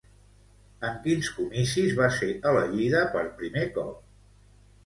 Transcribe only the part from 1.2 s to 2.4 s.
comicis va ser